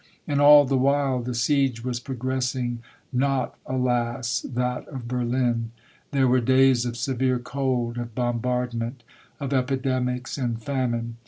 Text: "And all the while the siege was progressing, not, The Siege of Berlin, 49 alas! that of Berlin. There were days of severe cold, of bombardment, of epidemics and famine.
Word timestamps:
"And 0.27 0.41
all 0.41 0.65
the 0.65 0.79
while 0.79 1.21
the 1.21 1.35
siege 1.35 1.83
was 1.83 1.99
progressing, 1.99 2.79
not, 3.13 3.55
The 3.67 3.73
Siege 3.75 3.75
of 3.75 3.83
Berlin, 3.83 4.23
49 4.23 4.23
alas! 4.25 4.41
that 4.41 4.87
of 4.87 5.07
Berlin. 5.07 5.71
There 6.09 6.27
were 6.27 6.39
days 6.41 6.85
of 6.87 6.97
severe 6.97 7.37
cold, 7.37 7.99
of 7.99 8.15
bombardment, 8.15 9.03
of 9.39 9.53
epidemics 9.53 10.39
and 10.39 10.59
famine. 10.59 11.17